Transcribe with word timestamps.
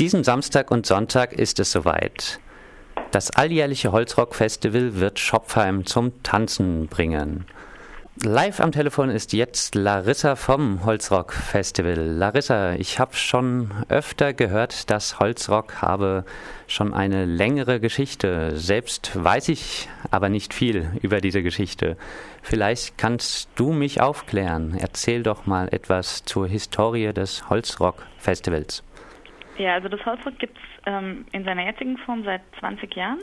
Diesen 0.00 0.24
Samstag 0.24 0.72
und 0.72 0.86
Sonntag 0.86 1.32
ist 1.32 1.60
es 1.60 1.70
soweit. 1.70 2.40
Das 3.12 3.30
alljährliche 3.30 3.92
Holzrock-Festival 3.92 4.96
wird 4.96 5.20
Schopfheim 5.20 5.86
zum 5.86 6.20
Tanzen 6.24 6.88
bringen. 6.88 7.46
Live 8.24 8.58
am 8.58 8.72
Telefon 8.72 9.08
ist 9.08 9.32
jetzt 9.32 9.76
Larissa 9.76 10.34
vom 10.34 10.84
Holzrock 10.84 11.32
Festival. 11.32 11.94
Larissa, 11.94 12.72
ich 12.72 12.98
habe 12.98 13.14
schon 13.14 13.70
öfter 13.88 14.32
gehört, 14.32 14.90
dass 14.90 15.20
Holzrock 15.20 15.80
habe 15.80 16.24
schon 16.66 16.92
eine 16.92 17.24
längere 17.24 17.78
Geschichte. 17.78 18.56
Selbst 18.56 19.12
weiß 19.14 19.48
ich 19.48 19.88
aber 20.10 20.28
nicht 20.28 20.54
viel 20.54 20.90
über 21.02 21.20
diese 21.20 21.44
Geschichte. 21.44 21.96
Vielleicht 22.42 22.98
kannst 22.98 23.48
du 23.54 23.70
mich 23.70 24.00
aufklären. 24.00 24.76
Erzähl 24.76 25.22
doch 25.22 25.46
mal 25.46 25.68
etwas 25.72 26.24
zur 26.24 26.48
Historie 26.48 27.12
des 27.12 27.48
Holzrock 27.48 28.02
Festivals. 28.18 28.82
Ja, 29.56 29.74
also 29.74 29.88
das 29.88 30.04
Holzrock 30.04 30.38
gibt 30.38 30.56
es 30.56 30.64
ähm, 30.86 31.26
in 31.32 31.44
seiner 31.44 31.64
jetzigen 31.64 31.96
Form 31.98 32.24
seit 32.24 32.42
20 32.58 32.94
Jahren. 32.96 33.20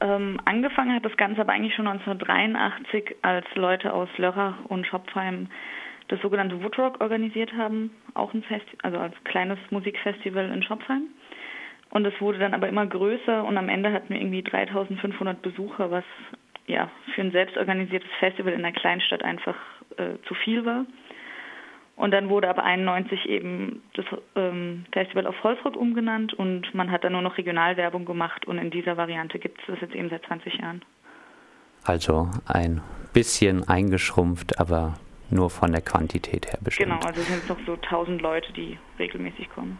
Ähm, 0.00 0.40
angefangen 0.44 0.94
hat 0.94 1.04
das 1.04 1.16
Ganze 1.16 1.40
aber 1.42 1.52
eigentlich 1.52 1.74
schon 1.74 1.86
1983, 1.86 3.16
als 3.22 3.46
Leute 3.54 3.92
aus 3.92 4.08
Lörrach 4.16 4.64
und 4.68 4.86
Schopfheim 4.86 5.48
das 6.08 6.20
sogenannte 6.22 6.62
Woodrock 6.62 7.00
organisiert 7.00 7.52
haben, 7.54 7.90
auch 8.14 8.34
ein 8.34 8.42
Fest, 8.42 8.66
also 8.82 8.98
als 8.98 9.14
kleines 9.24 9.58
Musikfestival 9.70 10.50
in 10.50 10.62
Schopfheim. 10.62 11.04
Und 11.90 12.06
es 12.06 12.20
wurde 12.20 12.38
dann 12.38 12.54
aber 12.54 12.68
immer 12.68 12.86
größer 12.86 13.44
und 13.44 13.56
am 13.56 13.68
Ende 13.68 13.92
hatten 13.92 14.10
wir 14.10 14.20
irgendwie 14.20 14.42
3500 14.42 15.40
Besucher, 15.42 15.90
was 15.90 16.04
ja 16.66 16.90
für 17.14 17.20
ein 17.20 17.32
selbstorganisiertes 17.32 18.10
Festival 18.18 18.52
in 18.52 18.64
einer 18.64 18.72
Kleinstadt 18.72 19.22
einfach 19.22 19.56
äh, 19.96 20.16
zu 20.26 20.34
viel 20.34 20.64
war. 20.64 20.84
Und 22.00 22.12
dann 22.12 22.30
wurde 22.30 22.48
aber 22.48 22.64
91 22.64 23.26
eben 23.26 23.82
das 23.92 24.06
ähm, 24.34 24.86
Festival 24.90 25.26
auf 25.26 25.34
Holzrock 25.44 25.76
umgenannt 25.76 26.32
und 26.32 26.74
man 26.74 26.90
hat 26.90 27.04
dann 27.04 27.12
nur 27.12 27.20
noch 27.20 27.36
Regionalwerbung 27.36 28.06
gemacht 28.06 28.46
und 28.46 28.56
in 28.56 28.70
dieser 28.70 28.96
Variante 28.96 29.38
gibt 29.38 29.60
es 29.60 29.66
das 29.66 29.82
jetzt 29.82 29.94
eben 29.94 30.08
seit 30.08 30.24
20 30.24 30.54
Jahren. 30.54 30.80
Also 31.84 32.30
ein 32.46 32.80
bisschen 33.12 33.68
eingeschrumpft, 33.68 34.58
aber 34.58 34.94
nur 35.28 35.50
von 35.50 35.72
der 35.72 35.82
Quantität 35.82 36.46
her 36.46 36.58
bestimmt. 36.62 36.88
Genau, 36.88 37.06
also 37.06 37.20
es 37.20 37.26
sind 37.26 37.46
noch 37.50 37.58
so 37.66 37.74
1000 37.74 38.22
Leute, 38.22 38.50
die 38.54 38.78
regelmäßig 38.98 39.50
kommen. 39.50 39.78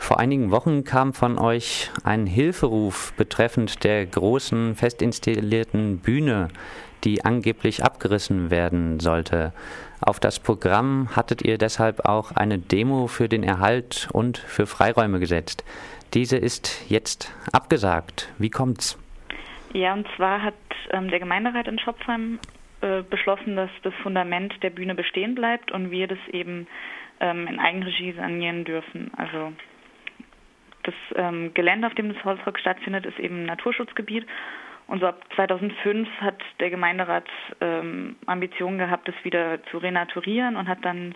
Vor 0.00 0.18
einigen 0.18 0.50
Wochen 0.50 0.82
kam 0.82 1.12
von 1.12 1.38
euch 1.38 1.92
ein 2.02 2.26
Hilferuf 2.26 3.12
betreffend 3.12 3.84
der 3.84 4.06
großen 4.06 4.74
festinstallierten 4.74 6.00
Bühne, 6.00 6.48
die 7.04 7.24
angeblich 7.24 7.84
abgerissen 7.84 8.50
werden 8.50 9.00
sollte. 9.00 9.52
Auf 10.00 10.20
das 10.20 10.40
Programm 10.40 11.14
hattet 11.14 11.42
ihr 11.42 11.58
deshalb 11.58 12.06
auch 12.06 12.32
eine 12.32 12.58
Demo 12.58 13.06
für 13.06 13.28
den 13.28 13.42
Erhalt 13.42 14.08
und 14.12 14.38
für 14.38 14.66
Freiräume 14.66 15.20
gesetzt. 15.20 15.64
Diese 16.14 16.36
ist 16.36 16.90
jetzt 16.90 17.32
abgesagt. 17.52 18.32
Wie 18.38 18.50
kommt's? 18.50 18.98
Ja, 19.72 19.92
und 19.92 20.06
zwar 20.16 20.42
hat 20.42 20.54
ähm, 20.90 21.08
der 21.08 21.20
Gemeinderat 21.20 21.68
in 21.68 21.78
Schopfheim 21.78 22.40
äh, 22.80 23.02
beschlossen, 23.02 23.56
dass 23.56 23.70
das 23.82 23.94
Fundament 24.02 24.54
der 24.62 24.70
Bühne 24.70 24.94
bestehen 24.94 25.34
bleibt 25.34 25.70
und 25.70 25.90
wir 25.90 26.08
das 26.08 26.18
eben 26.32 26.66
ähm, 27.20 27.46
in 27.46 27.60
Eigenregie 27.60 28.12
sanieren 28.12 28.64
dürfen. 28.64 29.10
Also 29.16 29.52
das 30.82 30.94
ähm, 31.14 31.52
Gelände, 31.54 31.86
auf 31.86 31.94
dem 31.94 32.12
das 32.12 32.24
Holzrock 32.24 32.58
stattfindet, 32.58 33.06
ist 33.06 33.18
eben 33.18 33.42
ein 33.42 33.46
Naturschutzgebiet 33.46 34.26
und 34.90 34.98
so 34.98 35.06
ab 35.06 35.22
2005 35.36 36.08
hat 36.20 36.42
der 36.58 36.68
Gemeinderat 36.68 37.28
ähm, 37.60 38.16
Ambitionen 38.26 38.76
gehabt, 38.78 39.06
das 39.06 39.14
wieder 39.22 39.62
zu 39.70 39.78
renaturieren 39.78 40.56
und 40.56 40.66
hat 40.66 40.84
dann 40.84 41.14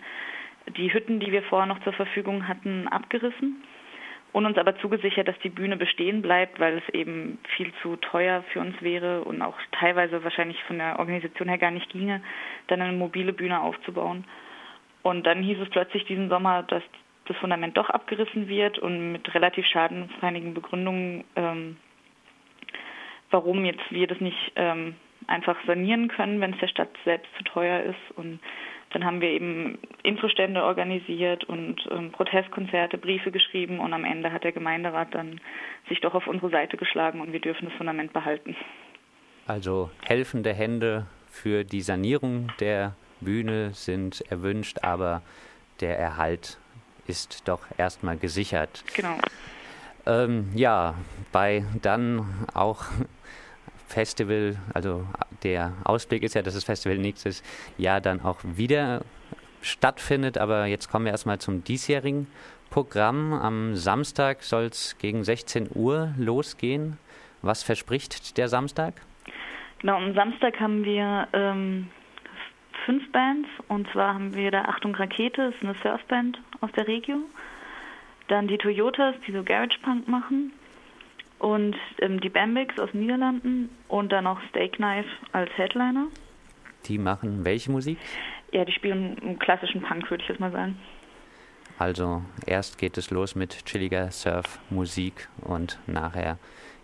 die 0.77 0.93
Hütten, 0.93 1.19
die 1.19 1.33
wir 1.33 1.43
vorher 1.43 1.67
noch 1.67 1.83
zur 1.83 1.91
Verfügung 1.91 2.47
hatten, 2.47 2.87
abgerissen 2.87 3.61
und 4.31 4.45
uns 4.45 4.57
aber 4.57 4.77
zugesichert, 4.77 5.27
dass 5.27 5.37
die 5.39 5.49
Bühne 5.49 5.75
bestehen 5.75 6.21
bleibt, 6.21 6.57
weil 6.57 6.77
es 6.77 6.93
eben 6.93 7.37
viel 7.57 7.73
zu 7.81 7.97
teuer 7.97 8.45
für 8.53 8.61
uns 8.61 8.81
wäre 8.81 9.25
und 9.25 9.41
auch 9.41 9.57
teilweise 9.73 10.23
wahrscheinlich 10.23 10.63
von 10.63 10.77
der 10.77 10.97
Organisation 10.97 11.49
her 11.49 11.57
gar 11.57 11.71
nicht 11.71 11.89
ginge, 11.89 12.21
dann 12.67 12.81
eine 12.81 12.97
mobile 12.97 13.33
Bühne 13.33 13.59
aufzubauen. 13.59 14.23
Und 15.03 15.27
dann 15.27 15.43
hieß 15.43 15.59
es 15.59 15.69
plötzlich 15.69 16.05
diesen 16.05 16.29
Sommer, 16.29 16.63
dass 16.63 16.83
das 17.27 17.35
Fundament 17.37 17.75
doch 17.75 17.89
abgerissen 17.89 18.47
wird 18.47 18.79
und 18.79 19.11
mit 19.11 19.33
relativ 19.35 19.65
schadenfreien 19.65 20.53
Begründungen 20.53 21.25
ähm, 21.35 21.75
warum 23.35 23.65
jetzt 23.65 23.83
wir 23.91 24.07
das 24.07 24.21
nicht 24.21 24.53
ähm, 24.55 24.95
einfach 25.27 25.57
sanieren 25.67 26.07
können, 26.07 26.39
wenn 26.39 26.53
es 26.53 26.59
der 26.59 26.69
Stadt 26.69 26.89
selbst 27.03 27.29
zu 27.37 27.43
teuer 27.43 27.83
ist. 27.83 28.17
Und 28.17 28.39
dann 28.91 29.03
haben 29.03 29.19
wir 29.19 29.27
eben 29.27 29.77
Infostände 30.03 30.63
organisiert 30.63 31.43
und 31.43 31.85
ähm, 31.91 32.13
Protestkonzerte, 32.13 32.97
Briefe 32.97 33.31
geschrieben 33.31 33.81
und 33.81 33.91
am 33.91 34.05
Ende 34.05 34.31
hat 34.31 34.45
der 34.45 34.53
Gemeinderat 34.53 35.13
dann 35.13 35.41
sich 35.89 35.99
doch 35.99 36.13
auf 36.13 36.27
unsere 36.27 36.49
Seite 36.49 36.77
geschlagen 36.77 37.19
und 37.19 37.33
wir 37.33 37.41
dürfen 37.41 37.65
das 37.65 37.73
Fundament 37.73 38.13
behalten. 38.13 38.55
Also 39.47 39.91
helfende 40.07 40.53
Hände 40.53 41.07
für 41.27 41.65
die 41.65 41.81
Sanierung 41.81 42.53
der 42.61 42.95
Bühne 43.19 43.71
sind 43.73 44.23
erwünscht, 44.31 44.79
aber 44.81 45.23
der 45.81 45.99
Erhalt 45.99 46.57
ist 47.05 47.49
doch 47.49 47.65
erstmal 47.77 48.15
gesichert. 48.15 48.85
Genau. 48.95 49.17
Ähm, 50.07 50.51
ja, 50.55 50.95
bei 51.31 51.65
dann 51.81 52.47
auch 52.53 52.85
Festival, 53.95 54.57
also 54.73 55.07
der 55.43 55.71
Ausblick 55.85 56.23
ist 56.23 56.35
ja, 56.35 56.41
dass 56.41 56.53
das 56.53 56.65
Festival 56.65 56.97
nächstes 56.97 57.41
Jahr 57.77 58.01
dann 58.01 58.19
auch 58.19 58.39
wieder 58.43 59.05
stattfindet. 59.61 60.37
Aber 60.37 60.65
jetzt 60.65 60.91
kommen 60.91 61.05
wir 61.05 61.13
erstmal 61.13 61.39
zum 61.39 61.63
diesjährigen 61.63 62.27
Programm. 62.69 63.31
Am 63.31 63.75
Samstag 63.75 64.43
soll 64.43 64.65
es 64.65 64.97
gegen 64.97 65.23
16 65.23 65.69
Uhr 65.73 66.13
losgehen. 66.17 66.97
Was 67.41 67.63
verspricht 67.63 68.37
der 68.37 68.49
Samstag? 68.49 68.95
Genau, 69.79 69.95
am 69.95 70.13
Samstag 70.13 70.59
haben 70.59 70.83
wir 70.83 71.29
ähm, 71.31 71.87
fünf 72.85 73.09
Bands. 73.13 73.47
Und 73.69 73.89
zwar 73.93 74.15
haben 74.15 74.35
wir 74.35 74.51
da 74.51 74.63
Achtung 74.63 74.93
Rakete, 74.93 75.53
ist 75.55 75.63
eine 75.63 75.75
Surfband 75.81 76.37
aus 76.59 76.71
der 76.73 76.89
Region. 76.89 77.23
Dann 78.27 78.49
die 78.49 78.57
Toyotas, 78.57 79.15
die 79.25 79.31
so 79.31 79.41
Garage 79.41 79.79
Punk 79.83 80.09
machen. 80.09 80.51
Und 81.39 81.75
ähm, 81.99 82.19
die 82.21 82.29
Bambics 82.29 82.79
aus 82.79 82.91
den 82.91 83.01
Niederlanden 83.01 83.69
und 83.87 84.11
dann 84.11 84.23
noch 84.23 84.39
Steak 84.49 84.73
Knife 84.73 85.09
als 85.31 85.51
Headliner. 85.57 86.07
Die 86.85 86.97
machen 86.97 87.43
welche 87.43 87.71
Musik? 87.71 87.97
Ja, 88.51 88.63
die 88.63 88.71
spielen 88.71 89.37
klassischen 89.39 89.81
Punk, 89.81 90.09
würde 90.09 90.23
ich 90.23 90.29
jetzt 90.29 90.39
mal 90.39 90.51
sagen. 90.51 90.77
Also 91.77 92.21
erst 92.45 92.77
geht 92.77 92.97
es 92.97 93.11
los 93.11 93.35
mit 93.35 93.65
chilliger 93.65 94.09
Surf-Musik 94.11 95.27
und 95.41 95.77
nachher 95.87 96.37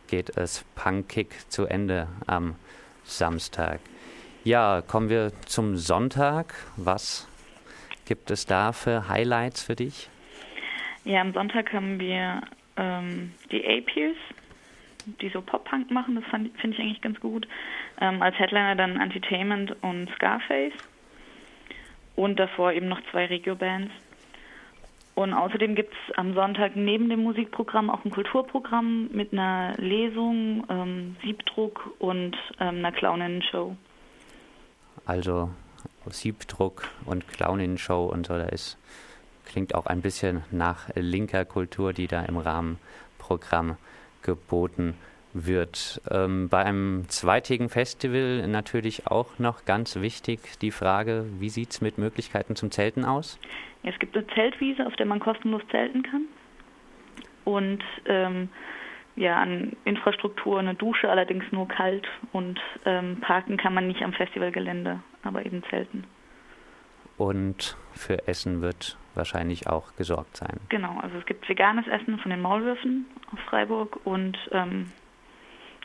geht 0.07 0.35
es 0.35 0.65
punkig 0.75 1.49
zu 1.49 1.65
Ende 1.65 2.07
am 2.27 2.55
Samstag. 3.03 3.79
Ja, 4.43 4.81
kommen 4.81 5.09
wir 5.09 5.31
zum 5.45 5.77
Sonntag. 5.77 6.53
Was 6.75 7.27
gibt 8.05 8.31
es 8.31 8.45
da 8.45 8.73
für 8.73 9.07
Highlights 9.07 9.63
für 9.63 9.75
dich? 9.75 10.09
Ja, 11.05 11.21
am 11.21 11.31
Sonntag 11.31 11.71
haben 11.71 11.99
wir 11.99 12.41
ähm, 12.75 13.31
die 13.51 13.65
Apiers, 13.65 14.17
die 15.05 15.29
so 15.29 15.41
Pop-Punk 15.41 15.91
machen, 15.91 16.15
das 16.15 16.23
finde 16.25 16.51
ich 16.61 16.79
eigentlich 16.79 17.01
ganz 17.01 17.19
gut. 17.19 17.47
Ähm, 17.99 18.21
als 18.21 18.37
Headliner 18.37 18.75
dann 18.75 18.97
Antitainment 18.97 19.75
und 19.81 20.09
Scarface. 20.15 20.73
Und 22.15 22.39
davor 22.39 22.73
eben 22.73 22.87
noch 22.87 23.01
zwei 23.11 23.25
Regio-Bands. 23.25 23.91
Und 25.15 25.33
außerdem 25.33 25.75
gibt 25.75 25.93
es 25.93 26.17
am 26.17 26.33
Sonntag 26.33 26.75
neben 26.75 27.09
dem 27.09 27.23
Musikprogramm 27.23 27.89
auch 27.89 28.03
ein 28.05 28.11
Kulturprogramm 28.11 29.09
mit 29.11 29.33
einer 29.33 29.73
Lesung, 29.77 30.65
ähm, 30.69 31.15
Siebdruck 31.23 31.93
und 31.99 32.35
ähm, 32.59 32.77
einer 32.77 32.91
Clowninnen-Show. 32.91 33.75
Also 35.05 35.49
Siebdruck 36.09 36.89
und 37.05 37.27
Clowninnen-Show 37.27 38.05
und 38.05 38.27
so, 38.27 38.33
da 38.33 38.45
ist 38.45 38.77
Klingt 39.51 39.75
auch 39.75 39.85
ein 39.85 40.01
bisschen 40.01 40.43
nach 40.51 40.87
linker 40.95 41.43
Kultur, 41.43 41.91
die 41.91 42.07
da 42.07 42.23
im 42.23 42.37
Rahmenprogramm 42.37 43.75
geboten 44.21 44.95
wird. 45.33 46.01
Ähm, 46.11 46.49
bei 46.49 46.63
einem 46.63 47.05
zweitägigen 47.07 47.69
Festival 47.69 48.47
natürlich 48.47 49.07
auch 49.07 49.39
noch 49.39 49.65
ganz 49.65 49.95
wichtig 49.95 50.59
die 50.59 50.71
Frage, 50.71 51.25
wie 51.39 51.49
sieht 51.49 51.71
es 51.71 51.81
mit 51.81 51.97
Möglichkeiten 51.97 52.55
zum 52.55 52.71
Zelten 52.71 53.05
aus? 53.05 53.39
Es 53.83 53.97
gibt 53.99 54.15
eine 54.15 54.27
Zeltwiese, 54.27 54.85
auf 54.85 54.95
der 54.95 55.05
man 55.05 55.19
kostenlos 55.19 55.61
zelten 55.71 56.03
kann. 56.03 56.25
Und 57.45 57.83
ähm, 58.05 58.49
ja, 59.15 59.37
an 59.37 59.75
Infrastruktur 59.85 60.59
eine 60.59 60.75
Dusche, 60.75 61.09
allerdings 61.09 61.45
nur 61.51 61.67
kalt. 61.67 62.07
Und 62.31 62.59
ähm, 62.85 63.17
parken 63.21 63.57
kann 63.57 63.73
man 63.73 63.87
nicht 63.87 64.01
am 64.01 64.13
Festivalgelände, 64.13 64.99
aber 65.23 65.45
eben 65.45 65.63
zelten. 65.69 66.03
Und 67.21 67.77
für 67.93 68.27
Essen 68.27 68.63
wird 68.63 68.97
wahrscheinlich 69.13 69.67
auch 69.67 69.95
gesorgt 69.95 70.37
sein. 70.37 70.59
Genau, 70.69 70.99
also 71.01 71.19
es 71.19 71.25
gibt 71.27 71.47
veganes 71.47 71.85
Essen 71.85 72.17
von 72.17 72.31
den 72.31 72.41
Maulwürfen 72.41 73.05
aus 73.31 73.39
Freiburg 73.47 73.99
und 74.05 74.39
ähm, 74.51 74.91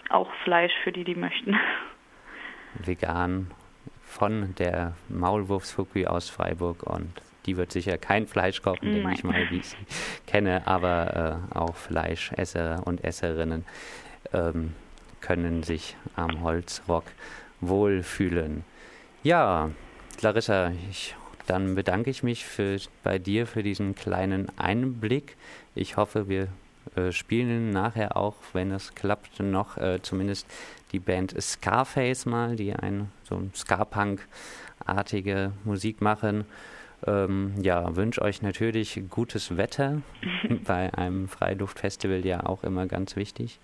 auch 0.09 0.31
Fleisch 0.45 0.73
für 0.83 0.93
die, 0.93 1.05
die 1.05 1.15
möchten. 1.15 1.55
Vegan 2.75 3.51
von 4.03 4.55
der 4.55 4.95
Maulwurfsfuki 5.11 6.07
aus 6.07 6.31
Freiburg 6.31 6.85
und 6.85 7.13
die 7.45 7.59
wird 7.59 7.71
sicher 7.71 7.99
kein 7.99 8.27
Fleisch 8.27 8.63
kochen, 8.63 8.95
denke 8.95 9.13
ich 9.13 9.23
mal, 9.23 9.51
wie 9.51 9.59
ich 9.59 9.69
sie 9.69 9.77
kenne, 10.27 10.67
aber 10.67 11.43
äh, 11.53 11.59
auch 11.59 11.77
Fleischesser 11.77 12.81
und 12.87 13.05
Esserinnen 13.05 13.67
ähm, 14.33 14.73
können 15.21 15.63
sich 15.65 15.97
am 16.15 16.41
Holzrock 16.43 17.05
wohlfühlen. 17.61 18.65
Ja, 19.23 19.71
Larissa, 20.23 20.73
ich, 20.91 21.15
dann 21.47 21.75
bedanke 21.75 22.11
ich 22.11 22.23
mich 22.23 22.45
für, 22.45 22.79
bei 23.03 23.19
dir 23.19 23.47
für 23.47 23.63
diesen 23.63 23.95
kleinen 23.95 24.47
Einblick. 24.59 25.37
Ich 25.75 25.97
hoffe, 25.97 26.29
wir 26.29 26.49
äh, 26.95 27.13
spielen 27.13 27.71
nachher 27.71 28.17
auch, 28.17 28.37
wenn 28.53 28.71
es 28.71 28.95
klappt, 28.95 29.41
noch 29.41 29.77
äh, 29.77 30.01
zumindest 30.03 30.47
die 30.93 31.01
Band 31.01 31.35
Scarface 31.41 32.27
mal, 32.27 32.57
die 32.57 32.73
ein 32.73 33.11
so 33.25 33.37
ein 33.37 33.53
Ska-Punk-artige 33.55 35.53
Musik 35.65 36.01
machen. 36.01 36.45
Ähm, 37.07 37.55
ja, 37.61 37.95
wünsche 37.97 38.23
euch 38.23 38.43
natürlich 38.43 39.03
gutes 39.11 39.57
Wetter. 39.57 40.03
bei 40.65 40.93
einem 40.95 41.29
Freiluftfestival 41.29 42.25
ja 42.25 42.47
auch 42.47 42.65
immer 42.65 42.87
ganz 42.87 43.17
wichtig. 43.17 43.59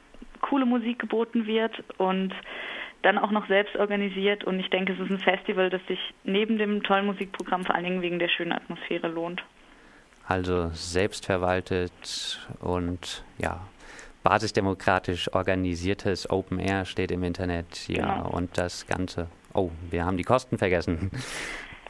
coole 0.42 0.66
Musik 0.66 0.98
geboten 0.98 1.46
wird 1.46 1.82
und 1.96 2.34
dann 3.02 3.18
auch 3.18 3.30
noch 3.30 3.46
selbst 3.48 3.76
organisiert. 3.76 4.44
Und 4.44 4.60
ich 4.60 4.70
denke, 4.70 4.92
es 4.92 5.00
ist 5.00 5.10
ein 5.10 5.18
Festival, 5.18 5.70
das 5.70 5.80
sich 5.86 5.98
neben 6.24 6.58
dem 6.58 6.82
tollen 6.82 7.06
Musikprogramm 7.06 7.64
vor 7.64 7.74
allen 7.74 7.84
Dingen 7.84 8.02
wegen 8.02 8.18
der 8.18 8.28
schönen 8.28 8.52
Atmosphäre 8.52 9.08
lohnt. 9.08 9.42
Also 10.26 10.70
selbstverwaltet 10.72 12.48
und 12.60 13.24
ja, 13.38 13.60
basisdemokratisch 14.22 15.34
organisiertes 15.34 16.30
Open 16.30 16.58
Air 16.58 16.84
steht 16.84 17.10
im 17.10 17.24
Internet. 17.24 17.88
Ja, 17.88 18.16
genau. 18.16 18.30
und 18.30 18.56
das 18.56 18.86
Ganze. 18.86 19.28
Oh, 19.52 19.70
wir 19.90 20.04
haben 20.04 20.16
die 20.16 20.24
Kosten 20.24 20.58
vergessen. 20.58 21.10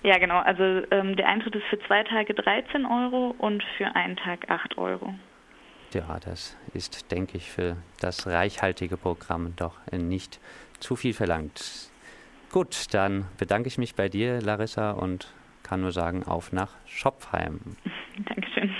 Ja, 0.04 0.18
genau. 0.18 0.40
Also 0.40 0.64
ähm, 0.90 1.14
der 1.14 1.28
Eintritt 1.28 1.54
ist 1.54 1.66
für 1.70 1.78
zwei 1.86 2.02
Tage 2.02 2.34
13 2.34 2.84
Euro 2.86 3.36
und 3.38 3.62
für 3.76 3.94
einen 3.94 4.16
Tag 4.16 4.50
8 4.50 4.76
Euro. 4.76 5.14
Ja, 5.92 6.18
das 6.20 6.56
ist, 6.72 7.10
denke 7.10 7.36
ich, 7.36 7.50
für 7.50 7.76
das 8.00 8.26
reichhaltige 8.26 8.96
Programm 8.96 9.54
doch 9.56 9.78
nicht 9.90 10.40
zu 10.80 10.96
viel 10.96 11.12
verlangt. 11.12 11.90
Gut, 12.50 12.94
dann 12.94 13.26
bedanke 13.38 13.68
ich 13.68 13.78
mich 13.78 13.94
bei 13.94 14.08
dir, 14.08 14.40
Larissa, 14.40 14.92
und 14.92 15.32
kann 15.62 15.82
nur 15.82 15.92
sagen, 15.92 16.24
auf 16.24 16.52
nach 16.52 16.74
Schopfheim. 16.86 17.76
Dankeschön. 18.26 18.74